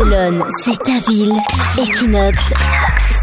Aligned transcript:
Barcelone, 0.00 0.44
c'est 0.64 0.78
ta 0.82 1.10
ville. 1.10 1.32
Equinox, 1.78 2.38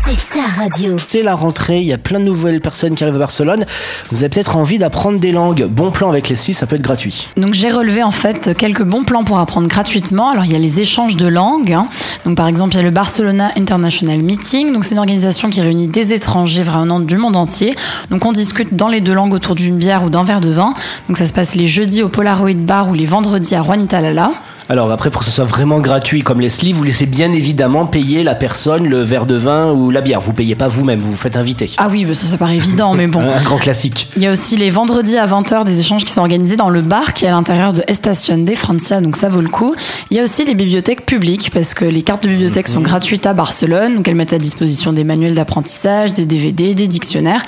c'est 0.06 0.16
ta 0.30 0.62
radio. 0.62 0.96
C'est 1.08 1.24
la 1.24 1.34
rentrée, 1.34 1.80
il 1.80 1.88
y 1.88 1.94
a 1.94 1.98
plein 1.98 2.20
de 2.20 2.26
nouvelles 2.26 2.62
personnes 2.62 2.94
qui 2.94 3.04
arrivent 3.04 3.16
à 3.16 3.20
Barcelone. 3.20 3.66
Vous 4.12 4.20
avez 4.20 4.30
peut-être 4.30 4.56
envie 4.56 4.78
d'apprendre 4.78 5.20
des 5.20 5.32
langues. 5.32 5.66
Bon 5.66 5.90
plan 5.90 6.10
avec 6.10 6.30
Leslie, 6.30 6.54
ça 6.54 6.68
peut 6.68 6.76
être 6.76 6.84
gratuit. 6.84 7.30
Donc 7.36 7.56
j'ai 7.56 7.72
relevé 7.72 8.04
en 8.04 8.12
fait 8.12 8.56
quelques 8.56 8.84
bons 8.84 9.06
plans 9.06 9.24
pour 9.24 9.40
apprendre 9.40 9.68
gratuitement. 9.68 10.30
Alors 10.30 10.46
il 10.46 10.52
y 10.52 10.56
a 10.56 10.60
les 10.60 10.80
échanges 10.80 11.16
de 11.16 11.26
langues. 11.28 11.74
hein. 11.74 11.88
Donc 12.26 12.38
par 12.38 12.48
exemple 12.48 12.74
il 12.76 12.78
y 12.78 12.82
a 12.82 12.84
le 12.84 12.92
Barcelona 12.92 13.50
International 13.58 14.20
Meeting. 14.20 14.72
Donc 14.72 14.86
c'est 14.86 14.94
une 14.94 15.00
organisation 15.00 15.50
qui 15.50 15.62
réunit 15.62 15.88
des 15.88 16.14
étrangers 16.14 16.62
vraiment 16.62 17.00
du 17.00 17.18
monde 17.18 17.36
entier. 17.38 17.76
Donc 18.12 18.24
on 18.24 18.32
discute 18.34 18.76
dans 18.76 18.88
les 18.88 19.02
deux 19.02 19.16
langues 19.16 19.34
autour 19.34 19.56
d'une 19.56 19.78
bière 19.78 20.04
ou 20.04 20.12
d'un 20.12 20.24
verre 20.24 20.42
de 20.42 20.52
vin. 20.52 20.76
Donc 21.08 21.18
ça 21.18 21.26
se 21.26 21.34
passe 21.34 21.56
les 21.56 21.66
jeudis 21.66 22.04
au 22.04 22.10
Polaroid 22.10 22.54
Bar 22.54 22.90
ou 22.90 22.94
les 22.94 23.08
vendredis 23.08 23.56
à 23.56 23.64
Juanita 23.64 24.00
Lala. 24.00 24.30
Alors 24.70 24.92
après, 24.92 25.10
pour 25.10 25.22
que 25.22 25.26
ce 25.26 25.32
soit 25.32 25.46
vraiment 25.46 25.80
gratuit 25.80 26.24
comme 26.24 26.42
Leslie, 26.42 26.74
vous 26.74 26.84
laissez 26.84 27.06
bien 27.06 27.32
évidemment 27.32 27.86
payer 27.86 28.24
la 28.24 28.36
personne 28.36 28.86
le 28.86 29.02
verre 29.02 29.26
de 29.26 29.36
vin 29.36 29.72
ou 29.72 29.92
la 29.92 30.02
bière. 30.02 30.20
Vous 30.20 30.34
payez 30.34 30.56
pas 30.56 30.68
vous-même, 30.68 31.00
vous 31.00 31.12
vous 31.12 31.16
faites 31.16 31.38
inviter. 31.38 31.72
Ah 31.78 31.88
oui, 31.90 32.04
bah 32.04 32.14
ça, 32.14 32.28
ça 32.28 32.38
paraît 32.38 32.58
évident, 32.58 32.94
mais 32.94 33.08
bon. 33.08 33.22
Un 33.34 33.42
grand 33.44 33.60
classique. 33.60 34.10
Il 34.18 34.24
y 34.24 34.28
a 34.28 34.32
aussi 34.32 34.58
les 34.58 34.70
vendredis 34.70 35.18
à 35.18 35.26
20h 35.26 35.64
des 35.64 35.80
échanges 35.80 36.04
qui 36.04 36.12
sont 36.12 36.20
organisés 36.20 36.58
dans 36.58 36.70
le 36.70 36.82
bar 36.82 37.14
qui 37.14 37.24
est 37.24 37.30
à 37.30 37.32
l'intérieur 37.32 37.72
de 37.72 37.82
Estación 37.88 38.44
de 38.44 38.56
Francia, 38.56 39.00
donc 39.00 39.16
ça 39.16 39.30
vaut 39.30 39.40
le 39.40 39.48
coup. 39.48 39.74
Il 40.12 40.18
y 40.18 40.20
a 40.20 40.24
aussi 40.24 40.44
les 40.44 40.54
bibliothèques 40.54 41.06
publiques 41.06 41.50
parce 41.54 41.74
que 41.74 41.86
les 41.86 42.02
cartes 42.02 42.24
de 42.24 42.30
bibliothèque 42.30 42.68
sont 42.68 42.82
gratuites 42.82 43.26
à 43.26 43.34
Barcelone, 43.34 43.96
donc 43.96 44.08
elles 44.10 44.16
mettent 44.16 44.34
à 44.34 44.40
disposition 44.40 44.92
des 44.92 45.06
manuels 45.06 45.36
d'apprentissage, 45.36 46.14
des 46.14 46.26
DVD, 46.26 46.76
des 46.76 46.88
dictionnaires. 46.88 47.42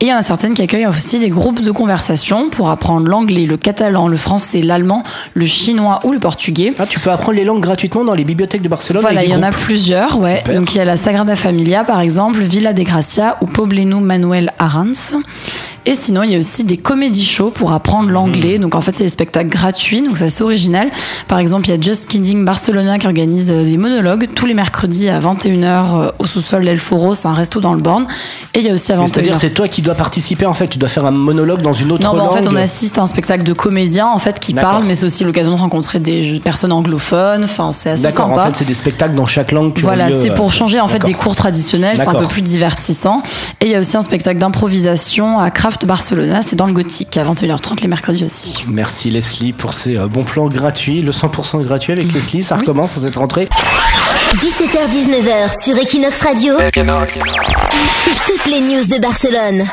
Et 0.00 0.06
il 0.06 0.08
y 0.08 0.12
en 0.12 0.18
a 0.18 0.22
certaines 0.22 0.52
qui 0.52 0.60
accueillent 0.60 0.86
aussi 0.86 1.20
des 1.20 1.30
groupes 1.30 1.62
de 1.62 1.70
conversation 1.70 2.50
pour 2.50 2.68
apprendre 2.68 3.08
l'anglais, 3.08 3.46
le 3.46 3.56
catalan, 3.56 4.08
le 4.08 4.16
français, 4.18 4.60
l'allemand, 4.60 5.02
le 5.36 5.44
chinois 5.44 6.00
ou 6.04 6.12
le 6.12 6.18
portugais. 6.18 6.72
Ah, 6.78 6.86
tu 6.86 6.98
peux 6.98 7.10
apprendre 7.10 7.36
les 7.36 7.44
langues 7.44 7.60
gratuitement 7.60 8.04
dans 8.04 8.14
les 8.14 8.24
bibliothèques 8.24 8.62
de 8.62 8.70
Barcelone 8.70 9.02
Voilà, 9.02 9.22
il 9.22 9.30
y 9.30 9.34
en 9.34 9.42
a 9.42 9.50
plusieurs, 9.50 10.18
ouais. 10.18 10.38
Super. 10.38 10.54
Donc 10.54 10.74
il 10.74 10.78
y 10.78 10.80
a 10.80 10.86
la 10.86 10.96
Sagrada 10.96 11.36
Familia 11.36 11.84
par 11.84 12.00
exemple, 12.00 12.40
Villa 12.40 12.72
de 12.72 12.82
Gracia 12.82 13.36
ou 13.42 13.46
Pobleno 13.46 14.00
Manuel 14.00 14.50
Arans. 14.58 15.12
Et 15.86 15.94
sinon, 15.94 16.22
il 16.24 16.32
y 16.32 16.34
a 16.34 16.38
aussi 16.38 16.64
des 16.64 16.76
comédie 16.76 17.24
shows 17.24 17.50
pour 17.50 17.72
apprendre 17.72 18.10
l'anglais. 18.10 18.58
Donc 18.58 18.74
en 18.74 18.80
fait, 18.80 18.92
c'est 18.92 19.04
des 19.04 19.08
spectacles 19.08 19.48
gratuits, 19.48 20.02
donc 20.02 20.18
c'est 20.18 20.24
assez 20.24 20.42
original. 20.42 20.88
Par 21.28 21.38
exemple, 21.38 21.68
il 21.68 21.70
y 21.70 21.78
a 21.78 21.80
Just 21.80 22.06
Kidding 22.06 22.44
Barcelona 22.44 22.98
qui 22.98 23.06
organise 23.06 23.50
euh, 23.50 23.62
des 23.64 23.76
monologues 23.76 24.28
tous 24.34 24.46
les 24.46 24.54
mercredis 24.54 25.08
à 25.08 25.20
21h 25.20 25.62
euh, 25.64 26.10
au 26.18 26.26
sous-sol 26.26 26.64
d'El 26.64 26.78
Foro, 26.80 27.14
c'est 27.14 27.28
un 27.28 27.34
resto 27.34 27.60
dans 27.60 27.72
le 27.72 27.80
Born. 27.80 28.06
Et 28.54 28.58
il 28.60 28.64
y 28.66 28.70
a 28.70 28.72
aussi 28.74 28.92
à 28.92 28.96
Mais 28.96 29.06
C'est-à-dire, 29.06 29.36
21h. 29.36 29.40
c'est 29.40 29.50
toi 29.50 29.68
qui 29.68 29.80
dois 29.82 29.94
participer 29.94 30.44
en 30.46 30.54
fait. 30.54 30.66
Tu 30.66 30.78
dois 30.78 30.88
faire 30.88 31.06
un 31.06 31.12
monologue 31.12 31.62
dans 31.62 31.72
une 31.72 31.92
autre 31.92 32.02
Non, 32.02 32.14
langue. 32.14 32.30
en 32.30 32.32
fait, 32.32 32.48
on 32.48 32.56
assiste 32.56 32.98
à 32.98 33.02
un 33.02 33.06
spectacle 33.06 33.44
de 33.44 33.52
comédiens 33.52 34.08
en 34.08 34.18
fait 34.18 34.40
qui 34.40 34.54
parlent, 34.54 34.84
mais 34.84 34.94
c'est 34.94 35.06
aussi 35.06 35.22
l'occasion 35.22 35.54
de 35.54 35.60
rencontrer 35.60 36.00
des 36.00 36.40
personnes 36.42 36.72
anglophones. 36.72 37.44
Enfin, 37.44 37.70
c'est 37.72 37.90
assez 37.90 38.02
D'accord, 38.02 38.30
en 38.30 38.34
fait, 38.46 38.56
c'est 38.56 38.64
des 38.64 38.74
spectacles 38.74 39.14
dans 39.14 39.26
chaque 39.26 39.52
langue. 39.52 39.72
qui 39.72 39.82
Voilà, 39.82 40.10
c'est 40.10 40.30
euh, 40.30 40.34
pour 40.34 40.52
changer 40.52 40.80
en 40.80 40.88
fait 40.88 41.04
des 41.04 41.14
cours 41.14 41.36
traditionnels, 41.36 41.96
c'est 41.96 42.08
un 42.08 42.14
peu 42.14 42.26
plus 42.26 42.42
divertissant. 42.42 43.22
Et 43.60 43.66
il 43.66 43.70
y 43.70 43.74
a 43.74 43.78
aussi 43.80 43.96
un 43.96 44.02
spectacle 44.02 44.38
d'improvisation 44.38 45.38
à 45.38 45.50
Craft 45.50 45.75
Barcelona, 45.84 46.40
c'est 46.42 46.56
dans 46.56 46.66
le 46.66 46.72
gothique, 46.72 47.16
à 47.16 47.24
21h30 47.24 47.82
les 47.82 47.88
mercredis 47.88 48.24
aussi. 48.24 48.64
Merci 48.68 49.10
Leslie 49.10 49.52
pour 49.52 49.74
ces 49.74 49.96
euh, 49.96 50.06
bons 50.06 50.24
plans 50.24 50.46
gratuits. 50.46 51.02
Le 51.02 51.12
100% 51.12 51.62
gratuit 51.64 51.92
avec 51.92 52.12
Leslie, 52.12 52.42
ça 52.42 52.56
recommence 52.56 52.96
à 52.96 53.00
cette 53.00 53.16
rentrée. 53.16 53.48
17h-19h 54.36 55.62
sur 55.62 55.76
Equinox 55.76 56.22
Radio, 56.22 56.54
c'est 56.58 58.32
toutes 58.32 58.46
les 58.46 58.60
news 58.60 58.84
de 58.86 59.00
Barcelone. 59.00 59.64